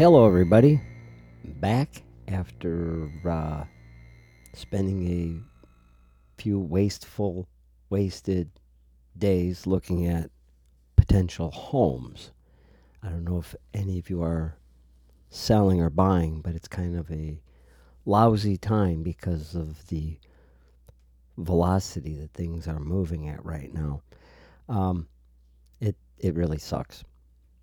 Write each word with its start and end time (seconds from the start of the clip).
Hello, 0.00 0.26
everybody. 0.26 0.80
Back 1.44 2.02
after 2.26 3.12
uh, 3.22 3.64
spending 4.54 5.06
a 5.06 6.40
few 6.40 6.58
wasteful, 6.58 7.46
wasted 7.90 8.48
days 9.18 9.66
looking 9.66 10.06
at 10.06 10.30
potential 10.96 11.50
homes. 11.50 12.30
I 13.02 13.10
don't 13.10 13.24
know 13.24 13.36
if 13.36 13.54
any 13.74 13.98
of 13.98 14.08
you 14.08 14.22
are 14.22 14.56
selling 15.28 15.82
or 15.82 15.90
buying, 15.90 16.40
but 16.40 16.54
it's 16.54 16.66
kind 16.66 16.96
of 16.96 17.10
a 17.10 17.38
lousy 18.06 18.56
time 18.56 19.02
because 19.02 19.54
of 19.54 19.86
the 19.88 20.18
velocity 21.36 22.14
that 22.20 22.32
things 22.32 22.66
are 22.66 22.80
moving 22.80 23.28
at 23.28 23.44
right 23.44 23.70
now. 23.74 24.00
Um, 24.66 25.08
it 25.78 25.96
it 26.18 26.34
really 26.34 26.56
sucks. 26.56 27.04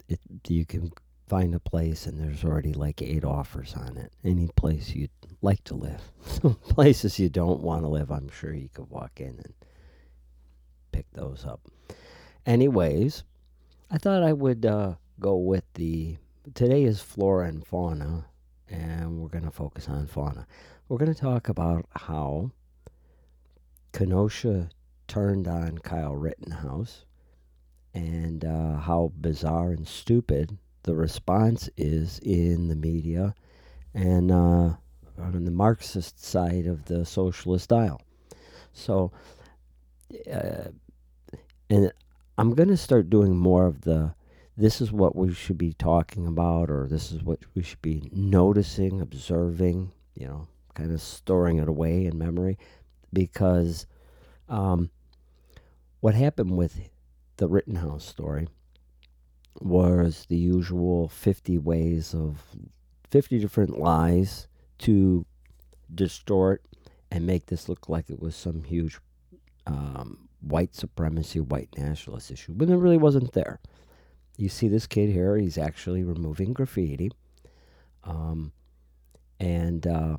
It 0.08 0.20
you 0.48 0.68
can 0.68 0.92
find 1.28 1.53
a 1.53 1.59
place 1.59 2.06
and 2.06 2.20
there's 2.20 2.44
already 2.44 2.73
like 2.73 3.02
eight 3.02 3.25
offers 3.25 3.73
on 3.75 3.97
it. 3.97 4.14
Any 4.23 4.50
place 4.56 4.95
you'd 4.95 5.09
like 5.42 5.64
to 5.66 5.75
live. 5.75 6.02
Places 6.70 7.20
you 7.20 7.30
don't 7.30 7.61
want 7.61 7.83
to 7.83 7.88
live, 7.88 8.11
I'm 8.11 8.30
sure 8.30 8.53
you 8.53 8.70
could 8.70 8.89
walk 8.89 9.20
in 9.20 9.39
and 9.44 9.53
pick 10.92 11.05
those 11.14 11.45
up. 11.45 11.61
Anyways, 12.45 13.23
I 13.92 13.98
thought 13.98 14.23
I 14.23 14.33
would 14.33 14.66
uh, 14.66 14.95
go 15.20 15.36
with 15.36 15.64
the. 15.73 16.17
Today 16.53 16.83
is 16.83 17.02
flora 17.02 17.48
and 17.50 17.66
fauna, 17.66 18.25
and 18.70 19.17
we're 19.17 19.28
going 19.28 19.44
to 19.44 19.52
focus 19.52 19.89
on 19.89 20.08
fauna. 20.08 20.48
We're 20.88 20.98
going 20.98 21.14
to 21.14 21.20
talk 21.20 21.50
about 21.50 21.86
how 21.92 22.52
Kenosha 23.92 24.70
turned 25.09 25.48
on 25.48 25.80
Kyle 25.80 26.16
Rittenhouse 26.16 27.03
and 27.94 28.45
uh, 28.45 28.78
how 28.78 29.11
bizarre 29.20 29.72
and 29.72 29.86
stupid 29.86 30.58
the 30.88 30.96
response 30.96 31.70
is 31.76 32.18
in 32.20 32.70
the 32.70 32.76
media 32.76 33.36
and 33.94 34.32
uh, 34.32 34.72
on 35.20 35.46
the 35.46 35.52
Marxist 35.52 36.24
side 36.24 36.66
of 36.66 36.86
the 36.86 37.06
socialist 37.06 37.74
aisle. 37.74 38.02
So, 38.72 39.12
uh, 40.32 40.70
and 41.70 41.92
I'm 42.38 42.56
going 42.56 42.70
to 42.70 42.78
start 42.78 43.10
doing 43.10 43.36
more 43.36 43.66
of 43.66 43.82
the 43.82 44.16
this 44.56 44.82
is 44.82 44.92
what 44.92 45.16
we 45.16 45.34
should 45.34 45.58
be 45.58 45.74
talking 45.74 46.26
about, 46.26 46.72
or 46.72 46.88
this 46.88 47.12
is 47.12 47.22
what 47.22 47.40
we 47.54 47.62
should 47.62 47.82
be 47.82 48.10
noticing, 48.12 49.02
observing, 49.02 49.92
you 50.16 50.26
know, 50.26 50.48
kind 50.74 50.92
of 50.92 51.02
storing 51.02 51.60
it 51.60 51.68
away 51.68 52.06
in 52.06 52.18
memory. 52.18 52.58
Because 53.12 53.86
um, 54.50 54.90
what 56.00 56.16
happened 56.16 56.58
with 56.58 56.90
the 57.36 57.48
Rittenhouse 57.48 58.06
story 58.06 58.48
was 59.62 60.26
the 60.30 60.38
usual 60.38 61.08
50 61.08 61.58
ways 61.58 62.14
of 62.14 62.42
50 63.10 63.40
different 63.40 63.78
lies 63.78 64.48
to 64.80 65.26
distort 65.94 66.64
and 67.12 67.26
make 67.26 67.45
this 67.45 67.70
look 67.70 67.88
like 67.90 68.10
it 68.10 68.20
was 68.20 68.36
some 68.36 68.64
huge 68.64 69.00
um, 69.66 70.28
white 70.42 70.76
supremacy, 70.76 71.40
white 71.40 71.70
nationalist 71.78 72.32
issue, 72.32 72.54
when 72.54 72.70
it 72.70 72.76
really 72.76 72.98
wasn't 72.98 73.34
there. 73.34 73.60
You 74.38 74.50
see 74.50 74.67
this 74.67 74.88
kid 74.88 75.10
here, 75.10 75.36
he's 75.38 75.58
actually 75.58 76.04
removing 76.04 76.54
graffiti. 76.54 77.12
Um, 78.04 78.52
and 79.40 79.86
uh, 79.88 80.17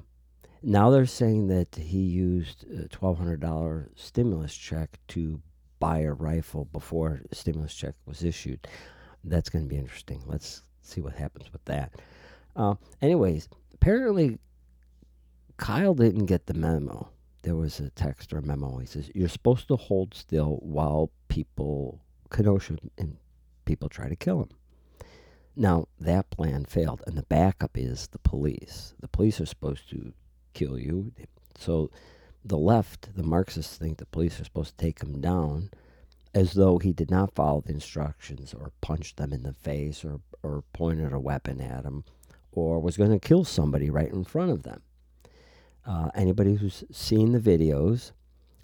now 0.62 0.90
they're 0.90 1.06
saying 1.06 1.48
that 1.48 1.74
he 1.76 1.98
used 1.98 2.64
a 2.64 2.88
$1,200 2.88 3.88
stimulus 3.94 4.54
check 4.56 4.98
to 5.08 5.40
buy 5.78 6.00
a 6.00 6.12
rifle 6.12 6.64
before 6.66 7.20
the 7.28 7.36
stimulus 7.36 7.74
check 7.74 7.94
was 8.06 8.24
issued. 8.24 8.66
That's 9.28 9.50
going 9.50 9.64
to 9.64 9.68
be 9.68 9.78
interesting. 9.78 10.22
Let's 10.26 10.62
see 10.82 11.00
what 11.00 11.14
happens 11.14 11.52
with 11.52 11.64
that. 11.66 11.92
Uh, 12.56 12.74
anyways, 13.00 13.48
apparently 13.74 14.38
Kyle 15.56 15.94
didn't 15.94 16.26
get 16.26 16.46
the 16.46 16.54
memo. 16.54 17.08
There 17.42 17.56
was 17.56 17.80
a 17.80 17.90
text 17.90 18.32
or 18.32 18.38
a 18.38 18.42
memo. 18.42 18.78
He 18.78 18.86
says, 18.86 19.10
You're 19.14 19.28
supposed 19.28 19.68
to 19.68 19.76
hold 19.76 20.14
still 20.14 20.58
while 20.62 21.10
people, 21.28 22.00
Kenosha 22.30 22.76
and 22.96 23.16
people 23.64 23.88
try 23.88 24.08
to 24.08 24.16
kill 24.16 24.42
him. 24.42 24.50
Now, 25.54 25.88
that 25.98 26.30
plan 26.30 26.64
failed, 26.64 27.02
and 27.06 27.16
the 27.16 27.24
backup 27.24 27.76
is 27.76 28.08
the 28.08 28.20
police. 28.20 28.94
The 29.00 29.08
police 29.08 29.40
are 29.40 29.46
supposed 29.46 29.90
to 29.90 30.12
kill 30.54 30.78
you. 30.78 31.12
So 31.56 31.90
the 32.44 32.58
left, 32.58 33.14
the 33.16 33.24
Marxists, 33.24 33.76
think 33.76 33.98
the 33.98 34.06
police 34.06 34.40
are 34.40 34.44
supposed 34.44 34.78
to 34.78 34.84
take 34.84 35.02
him 35.02 35.20
down 35.20 35.70
as 36.38 36.52
though 36.52 36.78
he 36.78 36.92
did 36.92 37.10
not 37.10 37.34
follow 37.34 37.60
the 37.60 37.72
instructions 37.72 38.54
or 38.54 38.70
punched 38.80 39.16
them 39.16 39.32
in 39.32 39.42
the 39.42 39.52
face 39.52 40.04
or, 40.04 40.20
or 40.44 40.62
pointed 40.72 41.12
a 41.12 41.18
weapon 41.18 41.60
at 41.60 41.82
them 41.82 42.04
or 42.52 42.78
was 42.78 42.96
going 42.96 43.10
to 43.10 43.18
kill 43.18 43.44
somebody 43.44 43.90
right 43.90 44.12
in 44.12 44.22
front 44.22 44.52
of 44.52 44.62
them. 44.62 44.80
Uh, 45.84 46.10
anybody 46.14 46.54
who's 46.54 46.84
seen 46.92 47.32
the 47.32 47.40
videos 47.40 48.12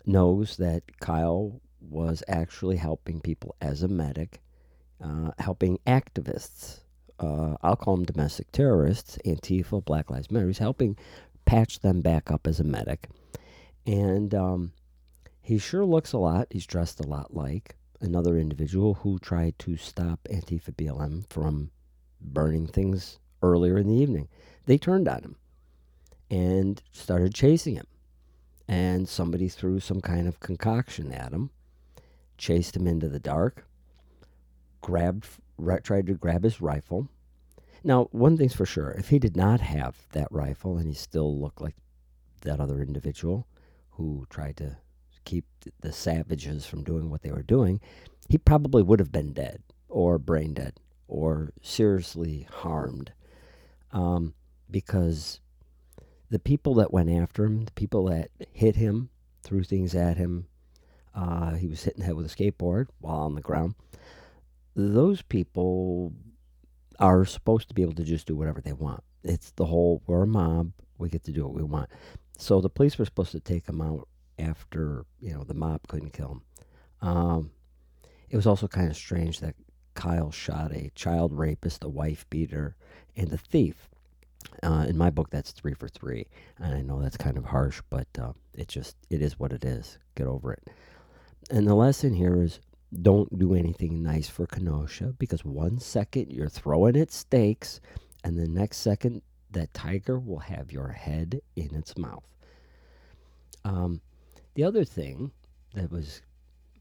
knows 0.06 0.56
that 0.56 0.82
Kyle 1.00 1.60
was 1.80 2.22
actually 2.28 2.76
helping 2.76 3.20
people 3.20 3.56
as 3.60 3.82
a 3.82 3.88
medic, 3.88 4.40
uh, 5.02 5.32
helping 5.40 5.78
activists. 5.84 6.80
Uh, 7.18 7.56
I'll 7.60 7.76
call 7.76 7.96
them 7.96 8.04
domestic 8.04 8.52
terrorists, 8.52 9.18
Antifa, 9.26 9.84
Black 9.84 10.10
Lives 10.10 10.30
Matter. 10.30 10.46
He's 10.46 10.58
helping 10.58 10.96
patch 11.44 11.80
them 11.80 12.02
back 12.02 12.30
up 12.30 12.46
as 12.46 12.60
a 12.60 12.64
medic. 12.64 13.08
And 13.84 14.32
um, 14.32 14.72
he 15.44 15.58
sure 15.58 15.84
looks 15.84 16.14
a 16.14 16.18
lot, 16.18 16.46
he's 16.50 16.66
dressed 16.66 17.00
a 17.00 17.06
lot 17.06 17.34
like 17.34 17.76
another 18.00 18.38
individual 18.38 18.94
who 18.94 19.18
tried 19.18 19.58
to 19.58 19.76
stop 19.76 20.26
Antifa 20.30 20.72
BLM 20.72 21.28
from 21.28 21.70
burning 22.18 22.66
things 22.66 23.18
earlier 23.42 23.76
in 23.76 23.86
the 23.86 23.94
evening. 23.94 24.28
They 24.64 24.78
turned 24.78 25.06
on 25.06 25.20
him 25.20 25.36
and 26.30 26.82
started 26.92 27.34
chasing 27.34 27.76
him. 27.76 27.86
And 28.66 29.06
somebody 29.06 29.50
threw 29.50 29.80
some 29.80 30.00
kind 30.00 30.26
of 30.26 30.40
concoction 30.40 31.12
at 31.12 31.32
him, 31.32 31.50
chased 32.38 32.74
him 32.74 32.86
into 32.86 33.10
the 33.10 33.20
dark, 33.20 33.66
grabbed, 34.80 35.26
tried 35.82 36.06
to 36.06 36.14
grab 36.14 36.44
his 36.44 36.62
rifle. 36.62 37.10
Now, 37.84 38.08
one 38.12 38.38
thing's 38.38 38.54
for 38.56 38.64
sure 38.64 38.92
if 38.92 39.10
he 39.10 39.18
did 39.18 39.36
not 39.36 39.60
have 39.60 40.06
that 40.12 40.32
rifle 40.32 40.78
and 40.78 40.88
he 40.88 40.94
still 40.94 41.38
looked 41.38 41.60
like 41.60 41.76
that 42.40 42.60
other 42.60 42.80
individual 42.80 43.46
who 43.90 44.26
tried 44.30 44.56
to 44.56 44.78
keep 45.24 45.44
the 45.80 45.92
savages 45.92 46.66
from 46.66 46.84
doing 46.84 47.10
what 47.10 47.22
they 47.22 47.30
were 47.30 47.42
doing, 47.42 47.80
he 48.28 48.38
probably 48.38 48.82
would 48.82 49.00
have 49.00 49.12
been 49.12 49.32
dead 49.32 49.62
or 49.88 50.18
brain 50.18 50.54
dead 50.54 50.74
or 51.08 51.52
seriously 51.62 52.46
harmed. 52.50 53.12
Um, 53.92 54.34
because 54.70 55.40
the 56.30 56.38
people 56.38 56.74
that 56.74 56.92
went 56.92 57.10
after 57.10 57.44
him, 57.44 57.64
the 57.64 57.72
people 57.72 58.06
that 58.06 58.30
hit 58.52 58.76
him, 58.76 59.10
threw 59.42 59.62
things 59.62 59.94
at 59.94 60.16
him, 60.16 60.46
uh, 61.14 61.52
he 61.52 61.68
was 61.68 61.84
hitting 61.84 62.00
the 62.00 62.06
head 62.06 62.16
with 62.16 62.26
a 62.26 62.34
skateboard 62.34 62.88
while 63.00 63.20
on 63.20 63.34
the 63.34 63.40
ground. 63.40 63.74
Those 64.74 65.22
people 65.22 66.12
are 66.98 67.24
supposed 67.24 67.68
to 67.68 67.74
be 67.74 67.82
able 67.82 67.94
to 67.94 68.04
just 68.04 68.26
do 68.26 68.34
whatever 68.34 68.60
they 68.60 68.72
want. 68.72 69.02
It's 69.22 69.52
the 69.52 69.66
whole 69.66 70.02
we're 70.06 70.24
a 70.24 70.26
mob, 70.26 70.72
we 70.98 71.08
get 71.08 71.24
to 71.24 71.32
do 71.32 71.44
what 71.44 71.54
we 71.54 71.62
want. 71.62 71.88
So 72.38 72.60
the 72.60 72.68
police 72.68 72.98
were 72.98 73.04
supposed 73.04 73.32
to 73.32 73.40
take 73.40 73.68
him 73.68 73.80
out 73.80 74.08
after 74.38 75.04
you 75.20 75.32
know 75.32 75.44
the 75.44 75.54
mob 75.54 75.86
couldn't 75.88 76.12
kill 76.12 76.32
him. 76.32 76.42
Um, 77.08 77.50
it 78.30 78.36
was 78.36 78.46
also 78.46 78.66
kind 78.66 78.90
of 78.90 78.96
strange 78.96 79.40
that 79.40 79.54
Kyle 79.94 80.30
shot 80.30 80.72
a 80.72 80.90
child 80.94 81.32
rapist, 81.32 81.84
a 81.84 81.88
wife 81.88 82.28
beater, 82.30 82.76
and 83.16 83.32
a 83.32 83.38
thief. 83.38 83.88
Uh, 84.62 84.86
in 84.88 84.96
my 84.96 85.10
book, 85.10 85.30
that's 85.30 85.52
three 85.52 85.74
for 85.74 85.88
three, 85.88 86.26
and 86.58 86.74
I 86.74 86.82
know 86.82 87.00
that's 87.00 87.16
kind 87.16 87.36
of 87.36 87.44
harsh, 87.44 87.80
but 87.90 88.08
uh, 88.18 88.32
it 88.54 88.68
just 88.68 88.96
it 89.10 89.22
is 89.22 89.38
what 89.38 89.52
it 89.52 89.64
is. 89.64 89.98
Get 90.14 90.26
over 90.26 90.52
it. 90.52 90.68
And 91.50 91.66
the 91.66 91.74
lesson 91.74 92.14
here 92.14 92.42
is 92.42 92.60
don't 93.02 93.38
do 93.38 93.54
anything 93.54 94.02
nice 94.02 94.28
for 94.28 94.46
Kenosha 94.46 95.14
because 95.18 95.44
one 95.44 95.78
second 95.78 96.30
you're 96.30 96.48
throwing 96.48 96.96
it 96.96 97.10
steaks, 97.10 97.80
and 98.22 98.38
the 98.38 98.48
next 98.48 98.78
second 98.78 99.22
that 99.50 99.72
tiger 99.72 100.18
will 100.18 100.40
have 100.40 100.72
your 100.72 100.88
head 100.88 101.40
in 101.56 101.74
its 101.74 101.96
mouth. 101.96 102.24
Um, 103.64 104.00
the 104.54 104.64
other 104.64 104.84
thing 104.84 105.32
that 105.74 105.90
was 105.90 106.22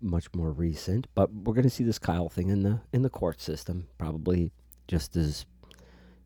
much 0.02 0.34
more 0.34 0.52
recent, 0.52 1.08
but 1.16 1.34
we're 1.34 1.54
going 1.54 1.64
to 1.64 1.70
see 1.70 1.84
this 1.84 2.00
Kyle 2.00 2.30
thing 2.30 2.50
in 2.50 2.64
the 2.64 2.82
in 2.92 3.02
the 3.02 3.10
court 3.10 3.42
system, 3.42 3.88
probably 3.98 4.52
just 4.88 5.16
as 5.16 5.46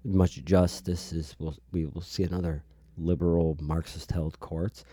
much 0.04 0.44
justice 0.44 1.14
as 1.14 1.36
we'll, 1.40 1.56
we 1.72 1.86
will 1.86 2.02
see 2.02 2.24
another 2.24 2.64
liberal 2.98 3.58
Marxist 3.62 4.12
held 4.12 4.40
courts. 4.40 4.84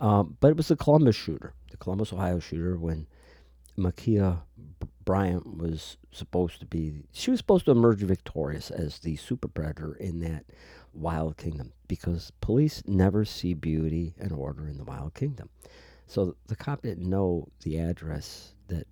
Um, 0.00 0.36
but 0.40 0.48
it 0.48 0.56
was 0.56 0.68
the 0.68 0.76
Columbus 0.76 1.16
shooter, 1.16 1.54
the 1.70 1.76
Columbus, 1.76 2.12
Ohio 2.12 2.40
shooter, 2.40 2.76
when 2.76 3.06
Ma'Khia 3.78 4.40
Bryant 5.04 5.58
was 5.58 5.96
supposed 6.10 6.60
to 6.60 6.66
be, 6.66 7.04
she 7.12 7.30
was 7.30 7.38
supposed 7.38 7.66
to 7.66 7.70
emerge 7.70 8.00
victorious 8.00 8.70
as 8.70 8.98
the 8.98 9.16
super 9.16 9.48
predator 9.48 9.94
in 9.94 10.20
that 10.20 10.44
wild 10.92 11.36
kingdom 11.36 11.72
because 11.88 12.32
police 12.40 12.82
never 12.86 13.24
see 13.24 13.54
beauty 13.54 14.14
and 14.18 14.32
order 14.32 14.66
in 14.66 14.78
the 14.78 14.84
wild 14.84 15.14
kingdom. 15.14 15.50
So 16.06 16.36
the 16.46 16.56
cop 16.56 16.82
didn't 16.82 17.08
know 17.08 17.48
the 17.62 17.78
address 17.78 18.52
that 18.68 18.86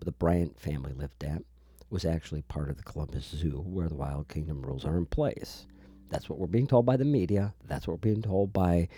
the 0.00 0.12
Bryant 0.12 0.58
family 0.58 0.92
lived 0.92 1.22
at, 1.24 1.42
was 1.90 2.04
actually 2.04 2.42
part 2.42 2.70
of 2.70 2.76
the 2.76 2.82
Columbus 2.82 3.26
Zoo 3.26 3.62
where 3.66 3.88
the 3.88 3.94
Wild 3.94 4.28
Kingdom 4.28 4.62
rules 4.62 4.84
are 4.84 4.96
in 4.96 5.06
place. 5.06 5.66
That's 6.08 6.28
what 6.28 6.38
we're 6.38 6.46
being 6.46 6.66
told 6.66 6.86
by 6.86 6.96
the 6.96 7.04
media. 7.04 7.54
That's 7.66 7.86
what 7.86 7.94
we're 7.94 8.12
being 8.12 8.22
told 8.22 8.52
by 8.52 8.88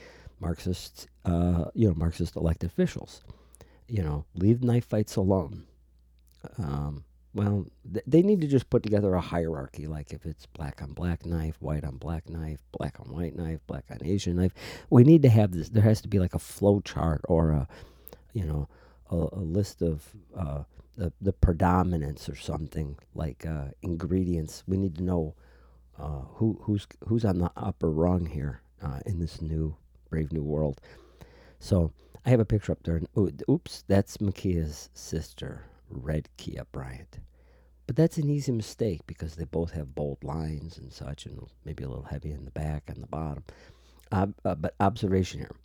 Marxist, 0.40 1.08
uh, 1.24 1.66
you 1.74 1.88
know, 1.88 1.94
Marxist 1.94 2.36
elected 2.36 2.70
officials. 2.70 3.22
You 3.88 4.02
know, 4.02 4.24
leave 4.34 4.62
knife 4.62 4.86
fights 4.86 5.16
alone. 5.16 5.64
Um, 6.58 7.04
well, 7.36 7.66
th- 7.92 8.04
they 8.06 8.22
need 8.22 8.40
to 8.40 8.46
just 8.46 8.70
put 8.70 8.82
together 8.82 9.14
a 9.14 9.20
hierarchy, 9.20 9.86
like 9.86 10.12
if 10.12 10.24
it's 10.24 10.46
black 10.46 10.80
on 10.82 10.92
black 10.92 11.26
knife, 11.26 11.56
white 11.60 11.84
on 11.84 11.96
black 11.98 12.30
knife, 12.30 12.60
black 12.72 12.98
on 12.98 13.12
white 13.12 13.36
knife, 13.36 13.60
black 13.66 13.84
on 13.90 13.98
Asian 14.02 14.36
knife. 14.36 14.54
We 14.88 15.04
need 15.04 15.22
to 15.22 15.28
have 15.28 15.52
this. 15.52 15.68
There 15.68 15.82
has 15.82 16.00
to 16.00 16.08
be 16.08 16.18
like 16.18 16.34
a 16.34 16.38
flow 16.38 16.80
chart 16.80 17.20
or 17.28 17.50
a, 17.50 17.68
you 18.32 18.46
know, 18.46 18.68
a, 19.10 19.16
a 19.16 19.44
list 19.58 19.82
of 19.82 20.02
uh, 20.34 20.62
the 20.96 21.12
the 21.20 21.32
predominance 21.32 22.28
or 22.28 22.36
something 22.36 22.96
like 23.14 23.44
uh, 23.44 23.66
ingredients. 23.82 24.64
We 24.66 24.78
need 24.78 24.96
to 24.96 25.04
know 25.04 25.34
uh, 25.98 26.22
who 26.36 26.58
who's 26.62 26.86
who's 27.06 27.24
on 27.26 27.38
the 27.38 27.52
upper 27.54 27.90
rung 27.90 28.26
here 28.26 28.62
uh, 28.82 29.00
in 29.04 29.20
this 29.20 29.42
new 29.42 29.76
brave 30.08 30.32
new 30.32 30.42
world. 30.42 30.80
So 31.58 31.92
I 32.24 32.30
have 32.30 32.40
a 32.40 32.44
picture 32.44 32.72
up 32.72 32.82
there. 32.82 32.96
And, 32.96 33.42
oops, 33.48 33.84
that's 33.86 34.16
Ma'Khia's 34.18 34.90
sister, 34.94 35.64
Red 35.90 36.28
Kia 36.36 36.64
Bryant. 36.72 37.20
But 37.86 37.96
that's 37.96 38.18
an 38.18 38.28
easy 38.28 38.52
mistake 38.52 39.00
because 39.06 39.36
they 39.36 39.44
both 39.44 39.70
have 39.72 39.94
bold 39.94 40.24
lines 40.24 40.76
and 40.78 40.92
such, 40.92 41.26
and 41.26 41.40
maybe 41.64 41.84
a 41.84 41.88
little 41.88 42.04
heavy 42.04 42.32
in 42.32 42.44
the 42.44 42.50
back 42.50 42.84
and 42.88 43.02
the 43.02 43.06
bottom. 43.06 43.44
Uh, 44.10 44.26
but 44.42 44.74
observation 44.80 45.40
here: 45.40 45.56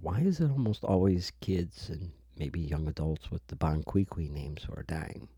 why 0.00 0.20
is 0.20 0.40
it 0.40 0.50
almost 0.50 0.84
always 0.84 1.32
kids 1.40 1.90
and 1.90 2.12
maybe 2.38 2.60
young 2.60 2.88
adults 2.88 3.30
with 3.30 3.46
the 3.46 3.56
Bon 3.56 3.82
Qui 3.82 4.04
Qui 4.04 4.28
names 4.28 4.64
who 4.64 4.72
are 4.74 4.84
dying? 4.84 5.28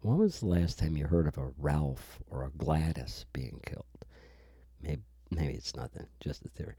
When 0.00 0.18
was 0.18 0.40
the 0.40 0.46
last 0.46 0.78
time 0.78 0.96
you 0.96 1.06
heard 1.06 1.26
of 1.26 1.38
a 1.38 1.52
Ralph 1.58 2.20
or 2.30 2.44
a 2.44 2.50
Gladys 2.50 3.26
being 3.32 3.60
killed? 3.66 3.84
Maybe, 4.80 5.02
maybe 5.30 5.54
it's 5.54 5.74
nothing, 5.74 6.06
just 6.20 6.44
a 6.44 6.48
theory. 6.48 6.74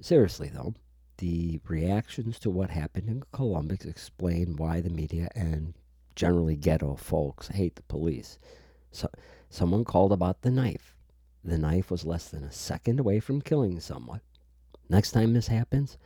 Seriously, 0.00 0.48
though, 0.48 0.74
the 1.18 1.60
reactions 1.66 2.38
to 2.40 2.50
what 2.50 2.70
happened 2.70 3.08
in 3.08 3.22
Columbus 3.32 3.84
explain 3.84 4.56
why 4.56 4.80
the 4.80 4.90
media 4.90 5.28
and 5.34 5.74
generally 6.14 6.56
ghetto 6.56 6.96
folks 6.96 7.48
hate 7.48 7.76
the 7.76 7.82
police. 7.82 8.38
So, 8.90 9.08
someone 9.48 9.84
called 9.84 10.12
about 10.12 10.42
the 10.42 10.50
knife. 10.50 10.94
The 11.42 11.58
knife 11.58 11.90
was 11.90 12.04
less 12.04 12.28
than 12.28 12.44
a 12.44 12.52
second 12.52 13.00
away 13.00 13.20
from 13.20 13.42
killing 13.42 13.80
someone. 13.80 14.20
Next 14.88 15.12
time 15.12 15.32
this 15.32 15.48
happens, 15.48 15.98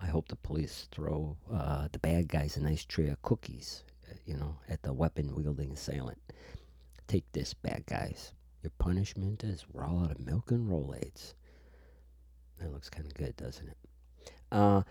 I 0.00 0.06
hope 0.06 0.28
the 0.28 0.36
police 0.36 0.88
throw 0.90 1.36
uh, 1.52 1.88
the 1.92 1.98
bad 1.98 2.28
guys 2.28 2.56
a 2.56 2.62
nice 2.62 2.84
tray 2.84 3.08
of 3.08 3.22
cookies 3.22 3.84
you 4.26 4.36
know, 4.36 4.56
at 4.68 4.82
the 4.82 4.92
weapon 4.92 5.34
wielding 5.34 5.72
assailant. 5.72 6.18
Take 7.06 7.30
this, 7.32 7.54
bad 7.54 7.84
guys. 7.86 8.32
Your 8.62 8.72
punishment 8.78 9.44
is 9.44 9.66
we're 9.72 9.84
all 9.84 10.04
out 10.04 10.12
of 10.12 10.20
milk 10.20 10.50
and 10.50 10.70
Rolaids. 10.70 11.34
That 12.58 12.72
looks 12.72 12.88
kind 12.88 13.06
of 13.06 13.14
good, 13.14 13.36
doesn't 13.36 13.68
it? 13.68 13.76
Uh, 14.50 14.82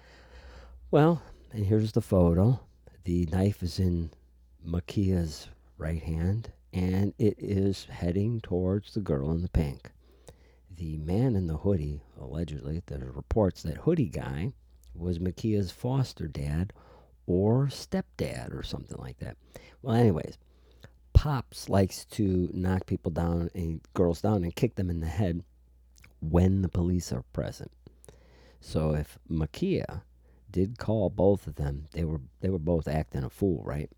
well, 0.91 1.21
and 1.51 1.65
here's 1.65 1.93
the 1.93 2.01
photo. 2.01 2.59
The 3.03 3.25
knife 3.31 3.63
is 3.63 3.79
in 3.79 4.11
Ma'Khia's 4.65 5.49
right 5.77 6.01
hand, 6.01 6.51
and 6.71 7.13
it 7.17 7.35
is 7.37 7.85
heading 7.85 8.39
towards 8.41 8.93
the 8.93 9.01
girl 9.01 9.31
in 9.31 9.41
the 9.41 9.49
pink. 9.49 9.91
The 10.75 10.97
man 10.97 11.35
in 11.35 11.47
the 11.47 11.57
hoodie, 11.57 12.01
allegedly, 12.19 12.81
there's 12.85 13.13
reports 13.15 13.63
that 13.63 13.77
hoodie 13.77 14.09
guy 14.09 14.53
was 14.95 15.19
Ma'Khia's 15.19 15.71
foster 15.71 16.27
dad 16.27 16.73
or 17.25 17.67
stepdad 17.67 18.53
or 18.53 18.63
something 18.63 18.97
like 18.97 19.19
that. 19.19 19.37
Well, 19.81 19.95
anyways, 19.95 20.37
Pops 21.13 21.69
likes 21.69 22.05
to 22.05 22.49
knock 22.53 22.85
people 22.85 23.11
down 23.11 23.49
and 23.53 23.81
girls 23.93 24.21
down 24.21 24.43
and 24.43 24.55
kick 24.55 24.75
them 24.75 24.89
in 24.89 24.99
the 24.99 25.07
head 25.07 25.43
when 26.21 26.61
the 26.61 26.69
police 26.69 27.11
are 27.11 27.23
present. 27.33 27.71
So 28.59 28.95
if 28.95 29.19
Makia 29.29 30.01
did 30.49 30.77
call 30.77 31.09
both 31.09 31.47
of 31.47 31.55
them, 31.55 31.87
they 31.91 32.03
were 32.03 32.21
they 32.39 32.49
were 32.49 32.59
both 32.59 32.87
acting 32.87 33.23
a 33.23 33.29
fool, 33.29 33.61
right? 33.63 33.89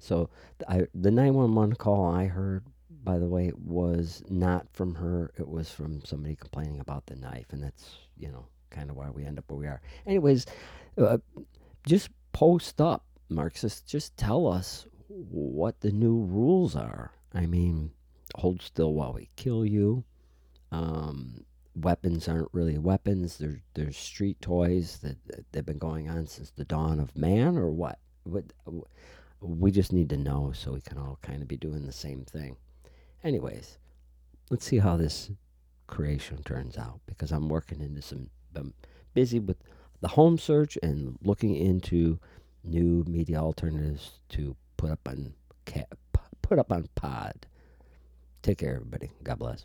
So 0.00 0.30
I, 0.68 0.86
the 0.94 1.10
911 1.10 1.76
call 1.76 2.10
I 2.12 2.24
heard, 2.24 2.64
by 3.04 3.18
the 3.18 3.28
way, 3.28 3.52
was 3.56 4.22
not 4.28 4.66
from 4.72 4.94
her. 4.94 5.30
It 5.38 5.48
was 5.48 5.70
from 5.70 6.04
somebody 6.04 6.34
complaining 6.36 6.80
about 6.80 7.06
the 7.06 7.16
knife, 7.16 7.52
and 7.52 7.62
that's 7.62 7.98
you 8.16 8.28
know 8.28 8.46
kind 8.70 8.90
of 8.90 8.96
why 8.96 9.10
we 9.10 9.24
end 9.24 9.38
up 9.38 9.44
where 9.48 9.58
we 9.58 9.66
are. 9.66 9.80
Anyways, 10.06 10.46
uh, 10.98 11.18
just 11.86 12.10
post 12.32 12.80
up, 12.80 13.04
Marxists. 13.28 13.82
Just 13.82 14.16
tell 14.16 14.46
us 14.46 14.86
what 15.08 15.80
the 15.80 15.92
new 15.92 16.24
rules 16.24 16.74
are. 16.74 17.12
I 17.34 17.46
mean, 17.46 17.92
hold 18.36 18.62
still 18.62 18.94
while 18.94 19.12
we 19.12 19.28
kill 19.36 19.64
you. 19.64 20.04
Um, 20.72 21.44
weapons 21.74 22.28
aren't 22.28 22.48
really 22.52 22.78
weapons. 22.78 23.38
They're, 23.38 23.60
they're 23.74 23.92
street 23.92 24.40
toys 24.40 24.98
that, 25.02 25.16
that 25.26 25.52
they've 25.52 25.66
been 25.66 25.78
going 25.78 26.08
on 26.08 26.26
since 26.26 26.50
the 26.50 26.64
dawn 26.64 27.00
of 27.00 27.16
man, 27.16 27.56
or 27.56 27.70
what? 27.70 27.98
What? 28.24 28.44
We 29.40 29.70
just 29.70 29.92
need 29.92 30.10
to 30.10 30.16
know 30.16 30.52
so 30.54 30.72
we 30.72 30.80
can 30.80 30.98
all 30.98 31.18
kind 31.22 31.42
of 31.42 31.48
be 31.48 31.56
doing 31.56 31.86
the 31.86 31.92
same 31.92 32.24
thing. 32.24 32.56
Anyways, 33.24 33.78
let's 34.50 34.64
see 34.64 34.78
how 34.78 34.96
this 34.96 35.30
creation 35.86 36.42
turns 36.42 36.76
out 36.76 37.00
because 37.06 37.32
I'm 37.32 37.48
working 37.48 37.80
into 37.80 38.02
some. 38.02 38.30
I'm 38.54 38.74
busy 39.14 39.38
with 39.38 39.56
the 40.00 40.08
home 40.08 40.38
search 40.38 40.78
and 40.82 41.18
looking 41.22 41.56
into 41.56 42.18
new 42.64 43.04
media 43.06 43.38
alternatives 43.38 44.20
to 44.30 44.56
put 44.76 44.90
up 44.90 45.00
on 45.06 45.34
put 46.42 46.58
up 46.58 46.72
on 46.72 46.88
pod. 46.94 47.46
Take 48.42 48.58
care, 48.58 48.76
everybody. 48.76 49.10
God 49.22 49.38
bless. 49.38 49.64